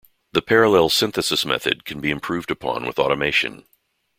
The 0.33 0.41
"parallel 0.41 0.89
synthesis" 0.89 1.45
method 1.45 1.85
can 1.85 2.01
be 2.01 2.09
improved 2.09 2.49
upon 2.49 2.87
with 2.87 2.97
automation. 2.97 3.67